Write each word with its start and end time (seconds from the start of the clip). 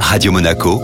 Radio 0.00 0.32
Monaco, 0.32 0.80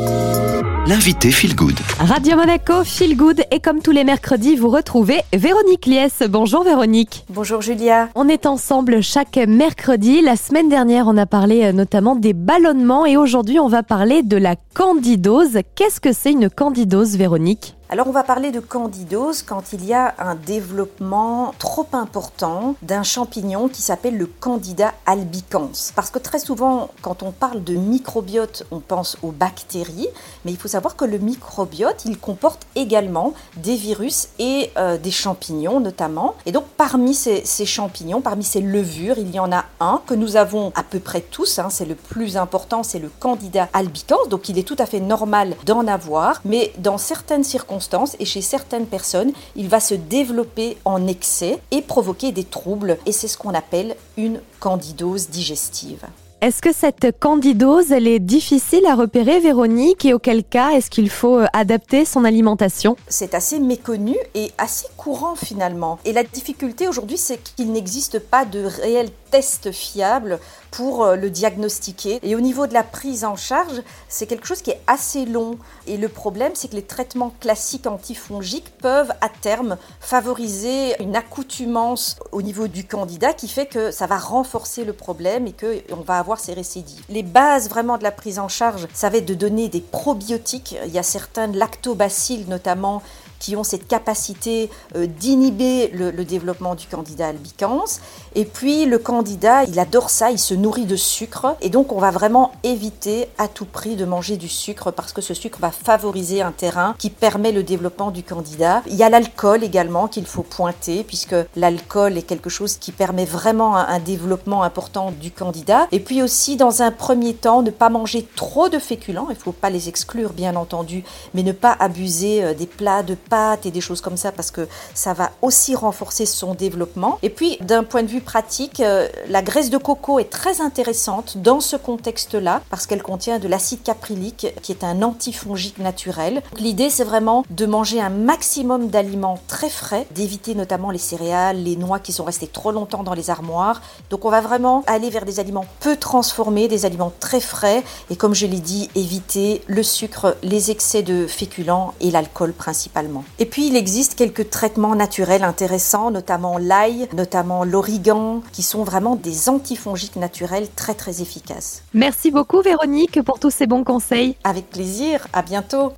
l'invité 0.87 1.31
Feel 1.31 1.55
Good. 1.55 1.79
Radio 1.99 2.37
Monaco, 2.37 2.85
Feel 2.85 3.17
Good. 3.17 3.45
Et 3.51 3.61
comme 3.61 3.81
tous 3.81 3.93
les 3.93 4.05
mercredis, 4.05 4.57
vous 4.57 4.69
retrouvez 4.69 5.23
Véronique 5.33 5.87
Lies. 5.87 6.29
Bonjour 6.29 6.65
Véronique. 6.65 7.25
Bonjour 7.31 7.63
Julia. 7.63 8.09
On 8.15 8.29
est 8.29 8.47
ensemble 8.47 9.03
chaque 9.03 9.37
mercredi. 9.37 10.21
La 10.21 10.37
semaine 10.37 10.69
dernière, 10.69 11.07
on 11.07 11.17
a 11.17 11.27
parlé 11.27 11.65
euh, 11.65 11.73
notamment 11.73 12.17
des 12.17 12.33
ballonnements 12.33 13.07
et 13.07 13.17
aujourd'hui, 13.17 13.59
on 13.59 13.69
va 13.69 13.83
parler 13.83 14.23
de 14.23 14.37
la 14.37 14.57
candidose. 14.75 15.61
Qu'est-ce 15.75 16.01
que 16.01 16.13
c'est 16.13 16.33
une 16.33 16.51
candidose, 16.51 17.17
Véronique? 17.17 17.77
Alors 17.93 18.09
on 18.09 18.13
va 18.13 18.25
parler 18.25 18.53
de 18.53 18.61
candidose 18.61 19.43
quand 19.43 19.75
il 19.75 19.85
y 19.85 19.93
a 19.93 20.15
un 20.19 20.35
développement 20.35 21.53
trop 21.59 21.87
important 21.93 22.75
d'un 22.81 23.03
champignon 23.03 23.69
qui 23.69 23.83
s'appelle 23.83 24.17
le 24.17 24.25
candida 24.25 24.95
albicans. 25.05 25.93
Parce 25.95 26.09
que 26.09 26.19
très 26.19 26.39
souvent 26.39 26.89
quand 27.03 27.23
on 27.23 27.33
parle 27.33 27.63
de 27.63 27.75
microbiote, 27.75 28.65
on 28.71 28.81
pense 28.81 29.19
aux 29.23 29.31
bactéries, 29.31 30.09
mais 30.47 30.53
il 30.53 30.57
faut 30.57 30.69
savoir 30.69 30.97
que 30.97 31.05
le 31.05 31.19
microbiote, 31.19 32.07
il 32.07 32.19
comporte 32.19 32.67
également 32.77 33.35
des 33.59 33.77
virus 33.77 34.29
et 34.39 34.71
euh, 34.79 34.97
des 34.97 35.11
champignons 35.11 35.79
notamment. 35.79 36.35
Et 36.47 36.53
donc 36.53 36.65
parmi 36.79 37.13
ces, 37.13 37.45
champignons, 37.67 38.23
parmi 38.23 38.43
ces 38.43 38.63
levures, 38.63 39.19
il 39.19 39.31
y 39.35 39.39
en 39.39 39.53
a 39.53 39.67
un 39.81 40.01
que 40.07 40.15
nous 40.15 40.37
avons 40.37 40.73
à 40.77 40.83
peu 40.83 40.99
près 40.99 41.21
tous, 41.21 41.59
hein, 41.59 41.69
c'est 41.69 41.85
le 41.85 41.95
plus 41.95 42.39
important, 42.39 42.85
c'est 42.85 43.01
le 43.01 43.11
candida 43.21 43.69
albicans, 43.75 44.27
donc 44.31 44.49
il 44.49 44.59
est 44.59 44.67
tout 44.67 44.77
à 44.79 44.87
fait 44.87 45.01
normal 45.01 45.57
d'en 45.67 45.87
avoir, 45.87 46.41
mais 46.47 46.73
dans 46.79 46.97
certaines 46.97 47.45
circonstances, 47.45 47.82
et 48.19 48.25
chez 48.25 48.43
certaines 48.43 48.87
personnes, 48.87 49.33
il 49.57 49.69
va 49.69 49.81
se 49.81 49.95
développer 49.95 50.77
en 50.85 51.07
excès 51.07 51.59
et 51.71 51.83
provoquer 51.83 52.33
des 52.33 52.45
troubles 52.45 52.99
et 53.07 53.13
c'est 53.13 53.29
ce 53.29 53.39
qu'on 53.39 53.55
appelle 53.55 53.97
une 54.17 54.41
candidose 54.61 55.29
digestive. 55.29 56.07
Est-ce 56.43 56.61
que 56.61 56.73
cette 56.73 57.17
candidose, 57.21 57.93
elle 57.93 58.09
est 58.09 58.19
difficile 58.19 58.85
à 58.87 58.97
repérer, 58.97 59.39
Véronique, 59.39 60.05
et 60.05 60.13
auquel 60.13 60.43
cas 60.43 60.71
est-ce 60.71 60.91
qu'il 60.91 61.09
faut 61.09 61.39
euh, 61.39 61.47
adapter 61.53 62.05
son 62.05 62.25
alimentation? 62.25 62.97
C'est 63.07 63.35
assez 63.35 63.61
méconnu 63.61 64.17
et 64.35 64.51
assez 64.59 64.89
courant 64.97 65.37
finalement. 65.37 66.01
Et 66.05 66.13
la 66.13 66.25
difficulté 66.25 66.89
aujourd'hui, 66.89 67.17
c'est 67.17 67.39
qu'il 67.41 67.71
n'existe 67.71 68.19
pas 68.19 68.45
de 68.45 68.65
réel 68.65 69.11
test 69.31 69.71
fiable 69.71 70.41
pour 70.73 71.05
euh, 71.05 71.17
le 71.17 71.31
diagnostiquer. 71.31 72.19
Et 72.23 72.35
au 72.35 72.41
niveau 72.41 72.67
de 72.67 72.75
la 72.75 72.83
prise 72.83 73.25
en 73.25 73.37
charge, 73.37 73.83
c'est 74.09 74.27
quelque 74.27 74.47
chose 74.47 74.63
qui 74.63 74.71
est 74.71 74.81
assez 74.89 75.25
long. 75.25 75.59
Et 75.87 75.97
le 75.97 76.09
problème, 76.09 76.53
c'est 76.55 76.69
que 76.69 76.75
les 76.75 76.83
traitements 76.83 77.33
classiques 77.41 77.87
antifongiques 77.87 78.77
peuvent 78.79 79.13
à 79.21 79.29
terme 79.29 79.77
favoriser 80.01 81.01
une 81.01 81.15
accoutumance 81.15 82.17
au 82.33 82.43
niveau 82.43 82.67
du 82.67 82.85
candidat 82.85 83.35
qui 83.35 83.49
fait 83.49 83.67
que 83.67 83.91
ça 83.91 84.07
va 84.07 84.19
renforcer 84.19 84.85
le 84.85 84.95
problème 84.95 85.47
et 85.47 85.53
qu'on 85.53 86.01
va 86.01 86.19
avoir 86.19 86.41
ces 86.41 86.55
récidives. 86.55 87.05
Les 87.09 87.23
bases 87.23 87.69
vraiment 87.69 87.99
de 87.99 88.03
la 88.03 88.11
prise 88.11 88.39
en 88.39 88.49
charge, 88.49 88.89
ça 88.95 89.11
va 89.11 89.19
être 89.19 89.27
de 89.27 89.35
donner 89.35 89.69
des 89.69 89.83
probiotiques. 89.83 90.77
Il 90.87 90.93
y 90.93 90.99
a 90.99 91.03
certains 91.03 91.47
lactobacilles 91.49 92.47
notamment 92.49 93.03
qui 93.43 93.57
ont 93.57 93.65
cette 93.65 93.89
capacité 93.89 94.71
euh, 94.95 95.07
d'inhiber 95.07 95.89
le, 95.89 96.13
développement 96.23 96.77
du 96.77 96.87
candidat 96.87 97.27
albicans. 97.27 97.99
Et 98.37 98.45
puis 98.45 98.87
le 98.87 98.99
candidat, 98.99 99.65
il 99.65 99.81
adore 99.81 100.09
ça, 100.09 100.31
il 100.31 100.39
se 100.39 100.55
nourrit 100.55 100.87
de 100.87 100.95
sucre. 100.95 101.57
Et 101.61 101.69
donc 101.69 101.91
on 101.91 101.99
va 101.99 102.13
vraiment 102.13 102.53
éviter 102.63 103.27
à 103.39 103.49
tout 103.49 103.65
prix 103.65 103.97
de 103.97 104.05
manger 104.05 104.37
du 104.37 104.49
sucre 104.49 104.93
parce 104.93 105.13
que 105.13 105.21
ce 105.21 105.35
sucre 105.35 105.59
va 105.61 105.73
favoriser 105.73 106.41
un 106.41 106.53
terrain 106.53 106.95
qui 106.99 107.11
permet 107.11 107.51
le 107.51 107.65
développement 107.65 108.13
du 108.13 108.23
candidat. 108.23 108.83
Il 108.87 108.95
y 108.95 109.03
a 109.03 109.11
l'alcool 109.11 109.65
également 109.65 110.07
qu'il 110.07 110.27
faut 110.27 110.45
pointer 110.45 111.03
puisque 111.03 111.35
l'alcool 111.57 112.17
est 112.17 112.23
quelque 112.23 112.49
chose 112.49 112.77
qui 112.77 112.93
permet 112.93 113.25
vraiment 113.25 113.77
un, 113.77 113.89
un 113.89 113.99
développement 113.99 114.63
important 114.63 115.11
du 115.11 115.33
candidat. 115.33 115.89
Et 115.91 115.99
puis 115.99 116.23
aussi 116.23 116.57
dans 116.57 116.83
un 116.83 116.93
premier 116.93 117.35
temps, 117.35 117.63
ne 117.63 117.73
pas 117.73 117.89
manger 117.89 118.25
trop 118.37 118.69
de 118.69 118.79
féculents. 118.79 119.27
Il 119.31 119.35
ne 119.35 119.41
faut 119.41 119.51
pas 119.51 119.71
les 119.71 119.89
exclure 119.89 120.33
bien 120.33 120.55
entendu, 120.55 121.03
mais 121.35 121.43
ne 121.43 121.51
pas 121.51 121.77
abuser 121.81 122.45
euh, 122.45 122.55
des 122.55 122.67
plats 122.67 123.03
de 123.03 123.17
et 123.65 123.71
des 123.71 123.81
choses 123.81 124.01
comme 124.01 124.17
ça 124.17 124.31
parce 124.31 124.51
que 124.51 124.69
ça 124.95 125.15
va 125.15 125.31
aussi 125.41 125.75
renforcer 125.75 126.27
son 126.27 126.55
développement. 126.55 127.19
Et 127.23 127.31
puis 127.31 127.57
d'un 127.61 127.83
point 127.83 128.03
de 128.03 128.09
vue 128.09 128.21
pratique, 128.21 128.81
euh, 128.81 129.09
la 129.29 129.43
graisse 129.43 129.71
de 129.71 129.79
coco 129.79 130.19
est 130.19 130.31
très 130.31 130.61
intéressante 130.61 131.39
dans 131.39 131.61
ce 131.61 131.77
contexte-là 131.77 132.61
parce 132.69 132.87
qu'elle 132.87 133.03
contient 133.03 133.39
de 133.39 133.49
l'acide 133.49 133.83
caprylique 133.83 134.49
qui 134.61 134.73
est 134.73 134.85
un 134.85 135.03
antifongique 135.03 135.79
naturel. 135.79 136.43
L'idée 136.59 136.91
c'est 136.91 137.05
vraiment 137.05 137.45
de 137.49 137.65
manger 137.65 138.01
un 138.01 138.11
maximum 138.11 138.89
d'aliments 138.89 139.39
très 139.49 139.71
frais, 139.71 140.07
d'éviter 140.11 140.55
notamment 140.55 140.91
les 140.91 140.99
céréales, 140.99 141.63
les 141.63 141.77
noix 141.77 142.01
qui 142.01 142.13
sont 142.13 142.25
restées 142.25 142.49
trop 142.49 142.71
longtemps 142.71 143.03
dans 143.03 143.15
les 143.15 143.31
armoires. 143.31 143.81
Donc 144.11 144.27
on 144.27 144.31
va 144.31 144.43
vraiment 144.43 144.85
aller 144.87 145.09
vers 145.09 145.25
des 145.25 145.41
aliments 145.41 145.67
peu 145.81 145.97
transformés, 145.97 146.69
des 146.69 146.85
aliments 146.85 147.13
très 147.19 147.41
frais 147.41 147.83
et 148.11 148.17
comme 148.17 148.35
je 148.35 148.47
l'ai 148.47 148.61
dit, 148.61 148.91
éviter 148.95 149.63
le 149.67 149.83
sucre, 149.83 150.37
les 150.43 150.71
excès 150.71 151.03
de 151.03 151.27
féculents 151.27 151.95
et 152.01 152.11
l'alcool 152.11 152.53
principalement. 152.53 153.22
Et 153.39 153.47
puis 153.47 153.67
il 153.67 153.77
existe 153.77 154.15
quelques 154.15 154.51
traitements 154.51 154.95
naturels 154.95 155.43
intéressants, 155.43 156.11
notamment 156.11 156.59
l'ail, 156.59 157.09
notamment 157.13 157.65
l'origan, 157.65 158.43
qui 158.53 158.63
sont 158.63 158.85
vraiment 158.85 159.17
des 159.17 159.49
antifongiques 159.49 160.17
naturels 160.17 160.69
très 160.77 160.95
très 160.95 161.21
efficaces. 161.23 161.83
Merci 161.95 162.31
beaucoup 162.31 162.61
Véronique 162.63 163.23
pour 163.23 163.41
tous 163.41 163.51
ces 163.51 163.67
bons 163.67 163.85
conseils. 163.85 164.37
Avec 164.45 164.71
plaisir, 164.71 165.27
à 165.33 165.43
bientôt. 165.43 165.91